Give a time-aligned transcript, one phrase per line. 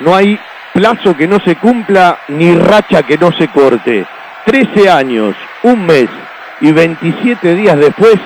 [0.00, 0.38] No hay
[0.72, 4.06] plazo que no se cumpla ni racha que no se corte.
[4.46, 6.08] 13 años, un mes
[6.60, 8.16] y 27 días después,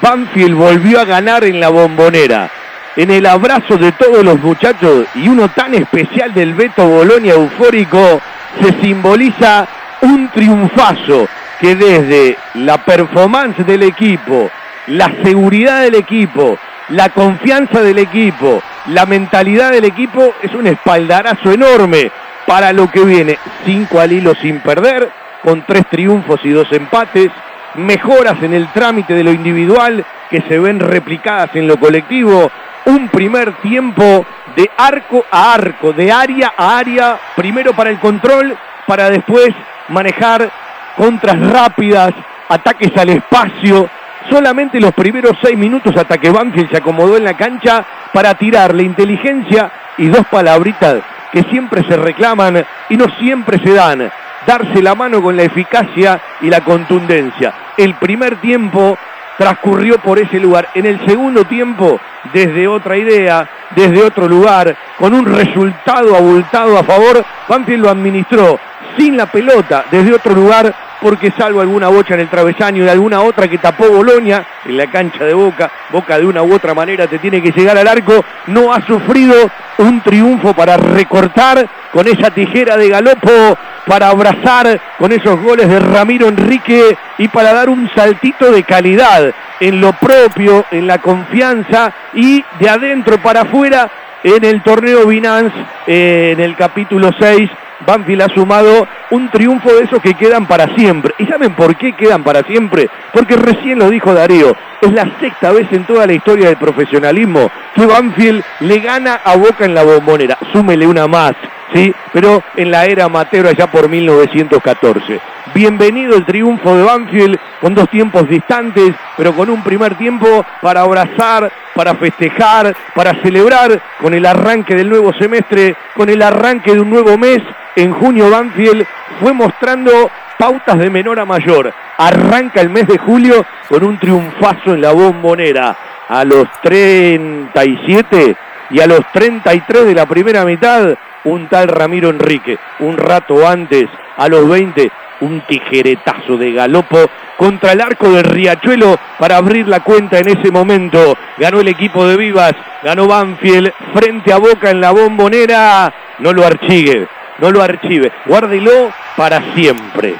[0.00, 2.50] Banfield volvió a ganar en la bombonera.
[2.96, 8.20] En el abrazo de todos los muchachos y uno tan especial del Beto Bolonia eufórico,
[8.60, 9.66] se simboliza
[10.02, 11.28] un triunfazo
[11.60, 14.50] que desde la performance del equipo,
[14.86, 16.58] la seguridad del equipo,
[16.90, 22.10] la confianza del equipo, la mentalidad del equipo es un espaldarazo enorme
[22.46, 23.38] para lo que viene.
[23.64, 25.10] Cinco al hilo sin perder,
[25.42, 27.30] con tres triunfos y dos empates,
[27.74, 32.50] mejoras en el trámite de lo individual que se ven replicadas en lo colectivo,
[32.86, 34.24] un primer tiempo
[34.54, 39.50] de arco a arco, de área a área, primero para el control, para después
[39.88, 40.50] manejar
[40.96, 42.12] contras rápidas,
[42.48, 43.90] ataques al espacio,
[44.30, 47.84] solamente los primeros seis minutos hasta que Banfield se acomodó en la cancha
[48.16, 53.74] para tirar la inteligencia y dos palabritas que siempre se reclaman y no siempre se
[53.74, 54.10] dan.
[54.46, 57.52] Darse la mano con la eficacia y la contundencia.
[57.76, 58.96] El primer tiempo
[59.36, 60.70] transcurrió por ese lugar.
[60.72, 62.00] En el segundo tiempo,
[62.32, 68.58] desde otra idea, desde otro lugar, con un resultado abultado a favor, Banfield lo administró
[68.96, 73.20] sin la pelota, desde otro lugar, porque salvo alguna bocha en el travesaño y alguna
[73.20, 77.06] otra que tapó Bolonia en la cancha de Boca, Boca de una u otra manera
[77.06, 79.34] te tiene que llegar al arco, no ha sufrido
[79.78, 85.78] un triunfo para recortar con esa tijera de galopo, para abrazar con esos goles de
[85.78, 91.92] Ramiro Enrique y para dar un saltito de calidad en lo propio, en la confianza
[92.14, 93.90] y de adentro para afuera
[94.22, 95.54] en el torneo Binance,
[95.86, 97.48] eh, en el capítulo 6
[97.84, 101.14] Banfield ha sumado un triunfo de esos que quedan para siempre.
[101.18, 102.88] ¿Y saben por qué quedan para siempre?
[103.12, 107.50] Porque recién lo dijo Darío, es la sexta vez en toda la historia del profesionalismo
[107.74, 110.38] que Banfield le gana a Boca en la bombonera.
[110.52, 111.32] Súmele una más,
[111.74, 111.94] ¿sí?
[112.12, 115.20] Pero en la era amateur allá por 1914.
[115.54, 120.82] Bienvenido el triunfo de Banfield con dos tiempos distantes, pero con un primer tiempo para
[120.82, 126.80] abrazar, para festejar, para celebrar con el arranque del nuevo semestre, con el arranque de
[126.80, 127.40] un nuevo mes
[127.76, 128.86] en junio Banfield
[129.20, 131.72] fue mostrando pautas de menor a mayor.
[131.98, 135.76] Arranca el mes de julio con un triunfazo en la bombonera.
[136.08, 138.36] A los 37
[138.70, 142.58] y a los 33 de la primera mitad, un tal Ramiro Enrique.
[142.80, 146.98] Un rato antes, a los 20, un tijeretazo de galopo
[147.36, 151.16] contra el arco del Riachuelo para abrir la cuenta en ese momento.
[151.38, 155.92] Ganó el equipo de Vivas, ganó Banfield frente a Boca en la bombonera.
[156.18, 157.08] No lo archigue,
[157.38, 160.16] no lo archive, guárdelo para siempre.